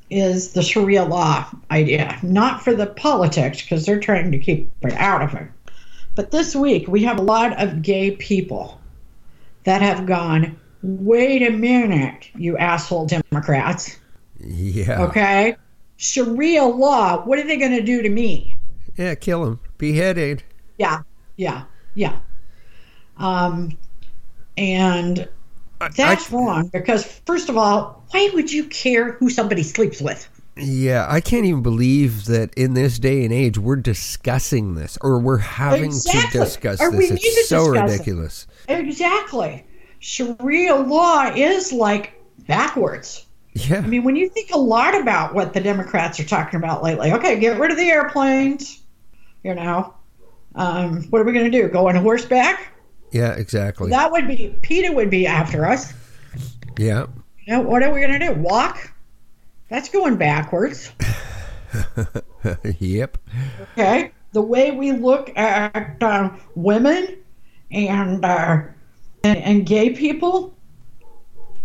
[0.10, 2.18] is the Sharia law idea.
[2.24, 5.48] Not for the politics, because they're trying to keep it out of it.
[6.16, 8.80] But this week, we have a lot of gay people
[9.66, 13.98] that have gone, wait a minute, you asshole Democrats.
[14.40, 15.04] Yeah.
[15.04, 15.56] Okay.
[15.98, 18.58] Sharia law, what are they going to do to me?
[18.98, 19.60] Yeah, kill him.
[19.78, 20.44] Beheaded.
[20.78, 21.02] Yeah,
[21.36, 21.64] yeah,
[21.98, 22.18] yeah.
[23.18, 23.76] Um,
[24.58, 25.28] and
[25.96, 30.30] that's I- wrong because, first of all, why would you care who somebody sleeps with?
[30.60, 35.20] Yeah, I can't even believe that in this day and age we're discussing this or
[35.20, 36.32] we're having Exactly.
[36.32, 37.12] to discuss Or we this.
[37.12, 37.94] need to It's so discuss it.
[37.94, 38.48] ridiculous.
[38.68, 39.66] Exactly.
[40.00, 42.14] Sharia law is like
[42.48, 43.26] backwards.
[43.54, 43.78] Yeah.
[43.78, 47.12] I mean, when you think a lot about what the Democrats are talking about lately,
[47.14, 48.82] okay, get rid of the airplanes.
[49.44, 49.94] You know,
[50.58, 51.70] um, what are we going to do?
[51.70, 52.74] Go on horseback?
[53.12, 53.90] Yeah, exactly.
[53.92, 55.94] That would be PETA would be after us.
[56.78, 57.06] yeah.
[57.46, 58.34] You know, what are we going to do?
[58.34, 58.92] Walk?
[59.70, 60.92] That's going backwards.
[62.80, 63.18] yep.
[63.74, 64.12] Okay.
[64.34, 67.18] The way we look at uh, women
[67.72, 68.64] and, uh,
[69.24, 70.56] and and gay people,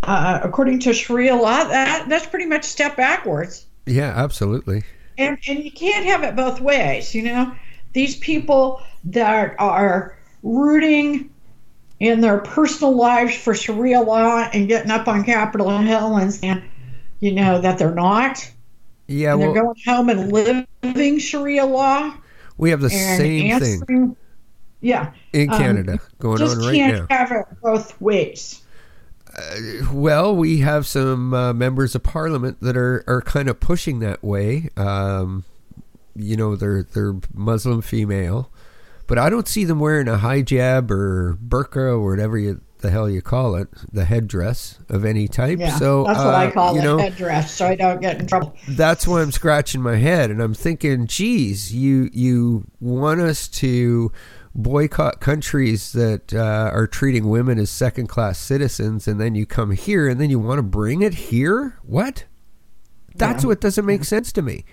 [0.02, 3.66] uh, according to Sharia law, that that's pretty much step backwards.
[3.86, 4.84] Yeah, absolutely.
[5.18, 7.14] And and you can't have it both ways.
[7.14, 7.54] You know,
[7.92, 11.30] these people that are rooting
[12.00, 16.62] in their personal lives for Sharia law and getting up on Capitol Hill and saying,
[17.20, 18.50] you know, that they're not.
[19.06, 22.14] Yeah, well, they're going home and living Sharia law
[22.62, 24.16] we have the same thing.
[24.80, 27.16] Yeah, in um, Canada going just on right can't now.
[27.16, 28.62] have it both ways.
[29.90, 34.22] Well, we have some uh, members of parliament that are, are kind of pushing that
[34.22, 34.68] way.
[34.76, 35.44] Um,
[36.14, 38.50] you know, they're they're Muslim female,
[39.06, 43.08] but I don't see them wearing a hijab or burqa or whatever you, the hell
[43.08, 45.58] you call it, the headdress of any type.
[45.58, 48.20] Yeah, so that's what I uh, call you it know, headdress, so I don't get
[48.20, 48.54] in trouble.
[48.68, 54.12] that's why I'm scratching my head and I'm thinking, geez, you you want us to
[54.54, 59.70] boycott countries that uh, are treating women as second class citizens, and then you come
[59.70, 61.78] here and then you want to bring it here?
[61.84, 62.24] What?
[63.14, 63.48] That's Yeah.
[63.48, 64.64] what doesn't make sense to me.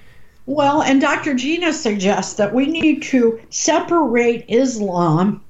[0.50, 1.36] Well, and Dr.
[1.36, 5.44] Gina suggests that we need to separate Islam,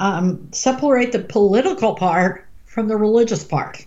[0.00, 3.86] um, separate the political part from the religious part.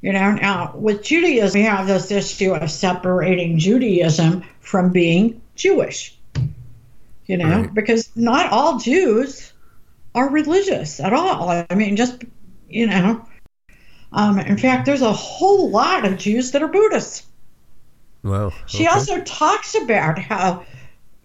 [0.00, 6.16] You know, now with Judaism, we have this issue of separating Judaism from being Jewish.
[7.26, 7.74] You know, Right.
[7.74, 9.52] because not all Jews
[10.14, 11.50] are religious at all.
[11.68, 12.24] I mean, just,
[12.70, 13.22] you know,
[14.14, 17.26] um, in fact, there's a whole lot of Jews that are Buddhists.
[18.22, 18.52] Wow.
[18.66, 20.64] She also talks about how,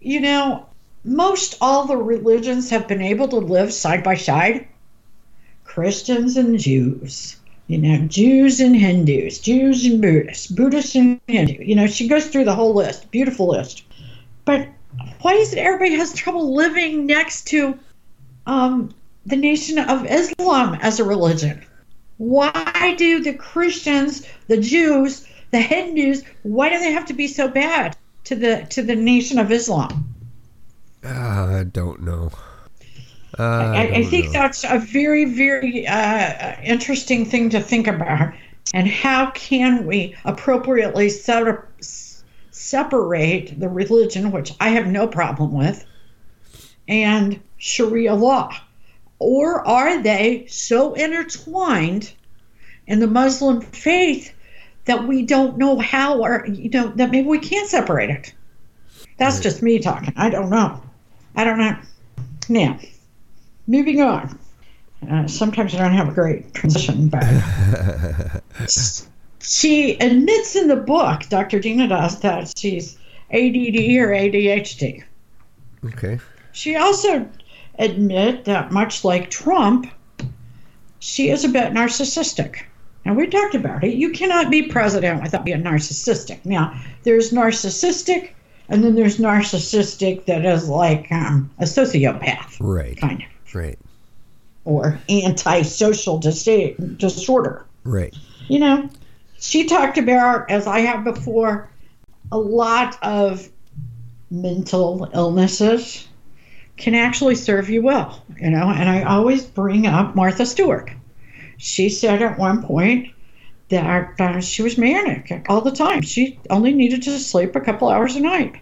[0.00, 0.66] you know,
[1.04, 4.66] most all the religions have been able to live side by side.
[5.64, 7.36] Christians and Jews,
[7.68, 11.62] you know, Jews and Hindus, Jews and Buddhists, Buddhists and Hindu.
[11.62, 13.84] You know, she goes through the whole list, beautiful list.
[14.44, 14.68] But
[15.20, 17.78] why is it everybody has trouble living next to
[18.46, 18.94] um,
[19.26, 21.64] the Nation of Islam as a religion?
[22.16, 27.48] Why do the Christians, the Jews, the Hindus, why do they have to be so
[27.48, 30.14] bad to the to the Nation of Islam?
[31.04, 32.30] Ah, I don't know.
[33.38, 34.32] Uh, I, I don't think know.
[34.32, 38.34] that's a very, very uh, interesting thing to think about.
[38.74, 41.68] And how can we appropriately set up,
[42.50, 45.86] separate the religion, which I have no problem with,
[46.86, 48.54] and Sharia law?
[49.18, 52.12] Or are they so intertwined
[52.86, 54.32] in the Muslim faith
[54.88, 58.32] that we don't know how, or, you know, that maybe we can't separate it?
[59.18, 60.14] That's just me talking.
[60.16, 60.82] I don't know.
[61.36, 61.76] I don't know.
[62.48, 62.78] Now,
[63.66, 64.38] moving on.
[65.08, 67.22] Uh, sometimes I don't have a great transition, but
[69.40, 71.60] she admits in the book, Dr.
[71.60, 72.96] Gina does, that she's
[73.30, 75.04] ADD or ADHD.
[75.84, 76.18] Okay.
[76.52, 77.28] She also
[77.78, 79.92] admit that much like Trump,
[80.98, 82.62] she is a bit narcissistic.
[83.04, 83.94] And we talked about it.
[83.94, 86.44] You cannot be president without being narcissistic.
[86.44, 88.30] Now, there's narcissistic,
[88.68, 92.96] and then there's narcissistic that is like um, a sociopath, Right.
[92.98, 93.78] kind of, Right.
[94.64, 97.64] or antisocial dis- disorder.
[97.84, 98.14] Right.
[98.48, 98.90] You know,
[99.38, 101.70] she talked about, as I have before,
[102.30, 103.48] a lot of
[104.30, 106.06] mental illnesses
[106.76, 110.90] can actually serve you well, you know, and I always bring up Martha Stewart.
[111.58, 113.08] She said at one point
[113.68, 116.00] that uh, she was manic all the time.
[116.02, 118.56] She only needed to sleep a couple hours a night.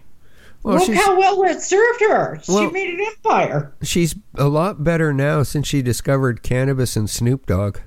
[0.63, 2.41] Well, Look how well it served her.
[2.47, 3.73] Well- she made an empire.
[3.83, 7.77] she's a lot better now since she discovered cannabis and Snoop Dogg.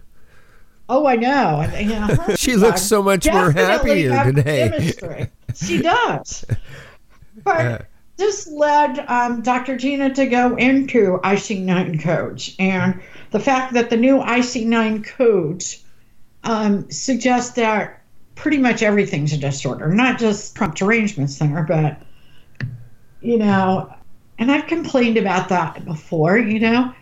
[0.88, 1.60] Oh, I know.
[1.60, 5.28] And, you know, her She looks so much more happier today.
[5.54, 6.44] She does.
[7.44, 7.82] But Yeah.
[8.20, 9.78] This led um, Dr.
[9.78, 12.54] Gina to go into IC9 codes.
[12.58, 13.00] And
[13.30, 15.82] the fact that the new IC9 codes
[16.44, 18.02] um, suggest that
[18.34, 22.02] pretty much everything's a disorder, not just Trump Derangement Syndrome, but,
[23.22, 23.90] you know,
[24.38, 26.92] and I've complained about that before, you know.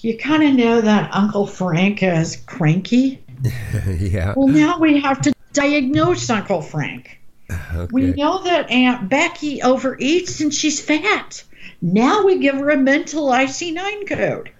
[0.00, 3.22] You kind of know that Uncle Frank is cranky.
[3.86, 4.32] yeah.
[4.34, 7.20] Well, now we have to diagnose Uncle Frank.
[7.50, 11.44] Uh, we know that Aunt Becky overeats and she's fat.
[11.82, 14.50] Now we give her a mental IC9 code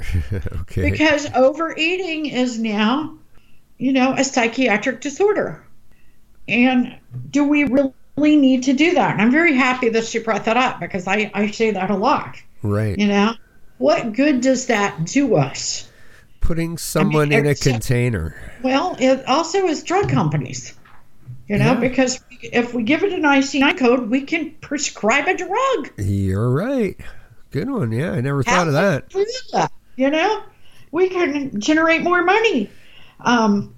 [0.32, 0.90] okay.
[0.90, 3.18] because overeating is now,
[3.78, 5.64] you know, a psychiatric disorder.
[6.46, 6.98] And
[7.30, 9.12] do we really need to do that?
[9.12, 11.96] And I'm very happy that she brought that up because I, I say that a
[11.96, 12.36] lot.
[12.62, 12.96] Right.
[12.98, 13.34] You know,
[13.78, 15.88] what good does that do us?
[16.40, 18.34] Putting someone in a container.
[18.62, 20.77] Well, it also is drug companies.
[21.48, 21.80] You know, Yeah.
[21.80, 25.90] because if we give it an IC9 code, we can prescribe a drug.
[25.98, 26.96] You're right.
[27.50, 27.90] Good one.
[27.90, 29.70] Yeah, I never thought of that.
[29.96, 30.42] You know,
[30.92, 32.70] we can generate more money.
[33.20, 33.74] Um,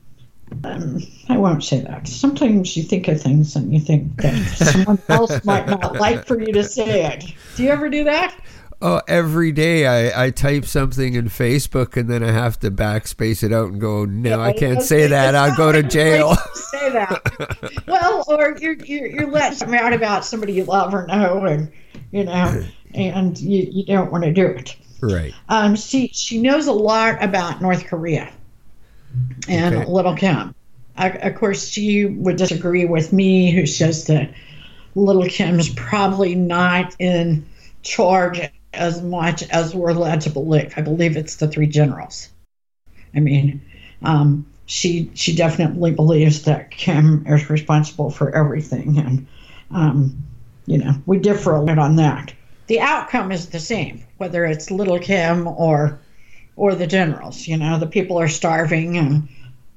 [0.65, 0.99] um,
[1.29, 2.09] I won't say that.
[2.09, 6.39] Sometimes you think of things and you think that someone else might not like for
[6.41, 7.25] you to say it.
[7.57, 8.35] Do you ever do that?
[8.83, 13.43] Oh, every day I, I type something in Facebook and then I have to backspace
[13.43, 15.35] it out and go, no, I can't say that.
[15.35, 16.35] I'll go to jail.
[16.55, 17.83] Say that.
[17.87, 21.71] well, or you're, you're you're letting something out about somebody you love or know, and
[22.11, 22.65] you know,
[22.95, 24.75] and you, you don't want to do it.
[25.03, 25.35] right.
[25.51, 28.33] Um, she she knows a lot about North Korea
[29.47, 29.91] and Okay.
[29.91, 30.55] Little Kim.
[30.97, 34.33] I, of course, she would disagree with me, who says that
[34.95, 37.47] Little Kim's probably not in
[37.83, 38.41] charge
[38.73, 40.75] as much as we're led to believe.
[40.77, 42.29] I believe it's the three generals.
[43.15, 43.61] I mean,
[44.03, 49.27] um, she she definitely believes that Kim is responsible for everything, and
[49.73, 50.17] um,
[50.67, 52.33] you know we differ a lot on that.
[52.69, 56.01] The outcome is the same, whether it's Little Kim or
[56.55, 57.49] or the generals.
[57.49, 59.29] You know, the people are starving, and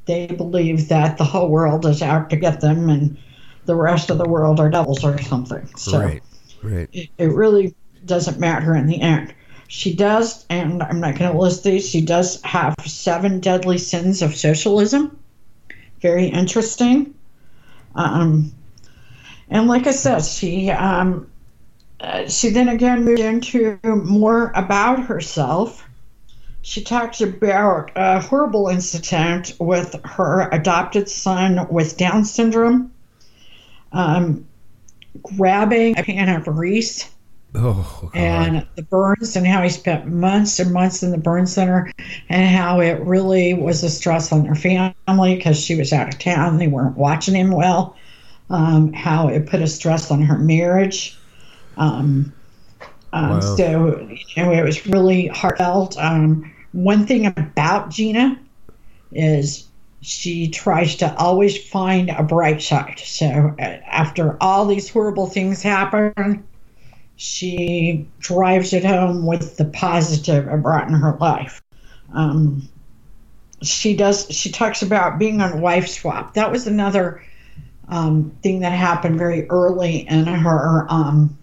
[0.05, 3.17] they believe that the whole world is out to get them, and
[3.65, 5.67] the rest of the world are devils or something.
[5.75, 6.23] So right.
[6.61, 6.89] Right.
[6.93, 7.75] it, it really
[8.05, 9.33] doesn't matter in the end.
[9.67, 14.21] She does, and I'm not going to list these, she does have seven deadly sins
[14.21, 15.17] of socialism.
[15.99, 17.15] Very interesting.
[17.95, 18.53] Um,
[19.49, 21.29] and like I said, she um,
[21.99, 25.87] uh, she then again moved into more about herself.
[26.61, 32.91] She talks about a horrible incident with her adopted son with Down syndrome,
[33.91, 34.47] um,
[35.21, 37.09] grabbing a pan of grease
[37.55, 38.19] Oh, God.
[38.19, 41.91] and the burns and how he spent months and months in the burn center
[42.29, 46.19] and how it really was a stress on their family because she was out of
[46.19, 46.57] town.
[46.57, 47.95] They weren't watching him well.
[48.49, 51.17] Um, how it put a stress on her marriage.
[51.77, 52.33] Um,
[53.13, 53.39] um, Wow.
[53.39, 55.97] so you know it was really heartfelt.
[55.97, 58.39] Um, one thing about gina
[59.11, 59.67] is
[60.01, 62.99] she tries to always find a bright side.
[62.99, 66.43] So uh, after all these horrible things happen
[67.16, 71.61] she drives it home with the positive it brought in her life.
[72.14, 72.68] Um,
[73.61, 74.28] she does.
[74.30, 76.34] She talks about being on wife swap.
[76.34, 77.24] That was another
[77.88, 81.38] um, thing that happened very early in her um,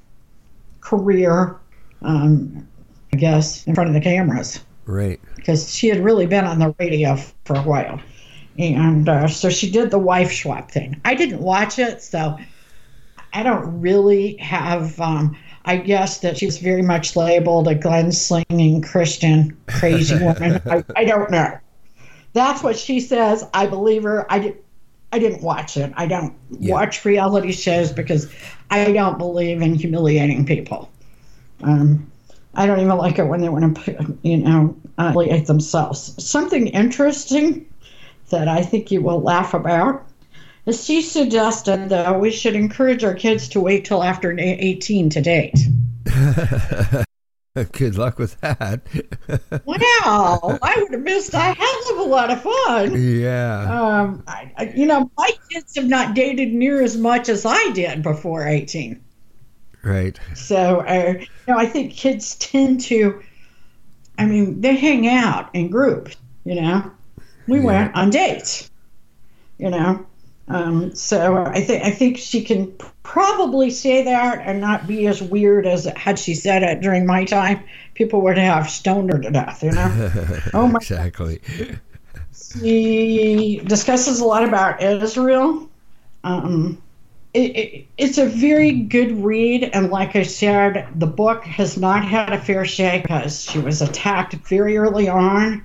[0.80, 1.56] career.
[2.02, 2.66] Um,
[3.12, 5.20] I guess in front of the cameras right.
[5.36, 8.00] because she had really been on the radio for a while.
[8.58, 11.00] And uh, so she did the wife swap thing.
[11.04, 12.38] I didn't watch it, so
[13.32, 15.00] I don't really have.
[15.00, 20.60] Um, I guess that she was very much labeled a gunslinging Christian crazy woman.
[20.66, 21.58] I, I don't know.
[22.32, 23.44] That's what she says.
[23.52, 24.30] I believe her.
[24.32, 24.56] I did.
[25.12, 25.92] I didn't watch it.
[25.96, 26.74] I don't Yeah.
[26.74, 28.32] watch reality shows because
[28.70, 30.88] I don't believe in humiliating people.
[31.62, 32.10] Um,
[32.54, 36.14] I don't even like it when they want to, you know, humiliate themselves.
[36.24, 37.66] Something interesting
[38.30, 40.06] that I think you will laugh about
[40.72, 45.58] she suggested that we should encourage our kids to wait till after 18 to date.
[47.72, 48.82] Good luck with that.
[49.64, 52.94] Wow, I would have missed a hell of a lot of fun.
[53.02, 53.62] yeah.
[54.00, 57.70] Um, I, I, you know, my kids have not dated near as much as I
[57.72, 59.02] did before 18.
[59.82, 60.18] Right.
[60.34, 63.20] So, uh, you know, I think kids tend to,
[64.18, 66.90] I mean, they hang out in groups, you know.
[67.48, 67.64] We Yeah.
[67.64, 68.70] went on dates,
[69.58, 70.06] you know.
[70.50, 72.72] Um, so I think I think she can
[73.04, 77.24] probably say that and not be as weird as had she said it during my
[77.24, 77.62] time.
[77.94, 80.10] People would have stoned her to death, you know.
[80.54, 81.40] Oh my exactly.
[82.52, 85.68] She discusses a lot about Israel.
[86.24, 86.82] Um,
[87.32, 92.04] it, it, it's a very good read, and like I said, the book has not
[92.04, 95.64] had a fair shake because she was attacked very early on.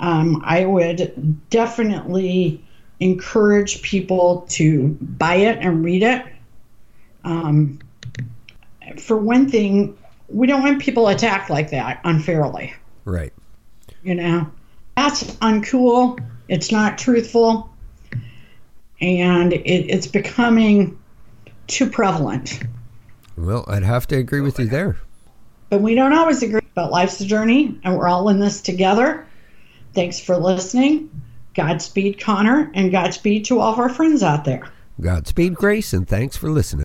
[0.00, 2.65] Um, I would definitely
[3.00, 6.24] encourage people to buy it and read it.
[7.24, 7.78] Um,
[8.98, 9.96] for one thing,
[10.28, 12.74] we don't want people attacked like that unfairly
[13.04, 13.32] Right.
[14.02, 14.50] you know
[14.96, 16.18] that's uncool
[16.48, 17.72] it's not truthful
[19.00, 20.98] and it, it's becoming
[21.68, 22.60] too prevalent
[23.36, 24.96] Well, I'd have to agree with you there.
[25.70, 29.24] but we don't always agree but life's a journey and we're all in this together
[29.94, 31.08] thanks for listening
[31.56, 34.62] godspeed connor and godspeed to all of our friends out there
[35.00, 36.84] Godspeed, Grace, and thanks for listening.